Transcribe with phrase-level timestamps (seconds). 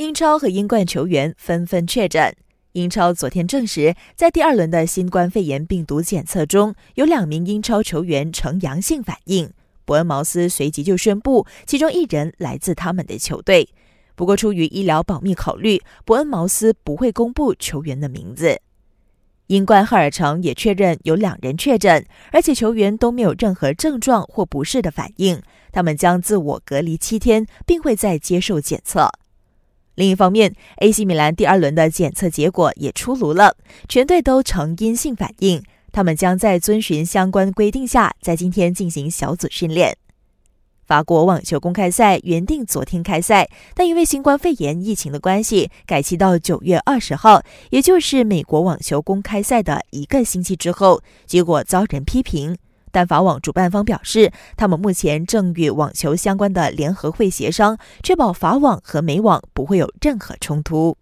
[0.00, 2.34] 英超和英冠球员纷纷确诊。
[2.72, 9.52] 英超昨天证实，在第二轮的新冠肺炎病毒检测中，有两名英超球员呈阳性反应。
[9.84, 13.68] 伯恩茅斯随即就宣布，其中一人来自他们的球队。
[14.14, 18.58] 不过，出于医疗保密考虑，伯恩茅斯不会公布球员的名字。
[19.48, 25.42] 英冠赫尔城也确认有两人确诊，而且球员都没有任何症状或不适的反应。
[25.70, 29.10] 他们将自我隔离七天，并会再接受检测。
[30.00, 33.54] 另一方面，AC 米兰第二轮的检测结果也出炉了，
[33.86, 35.62] 全队都呈阴性反应。
[35.92, 39.94] 他们将在遵循相关规定下，在今天进行小组训练。
[40.86, 52.56] 法国网球公开赛原定昨天开赛，但因为新冠肺炎疫情的关系，改期到九月二十号，也就是美国网球公开赛的一个星期之后，结果遭人批评。
[52.90, 60.96] 但法网主办方表示，他们目前正与网球相关的联合会协商，确保法网和美网不会有任何冲突。